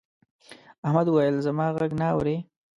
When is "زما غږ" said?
1.47-1.91